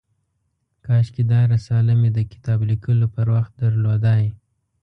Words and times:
کاشکي 0.85 1.23
دا 1.31 1.41
رساله 1.53 1.93
مې 2.01 2.09
د 2.13 2.19
کتاب 2.31 2.59
لیکلو 2.71 3.07
پر 3.15 3.27
وخت 3.35 3.51
درلودای. 3.61 4.23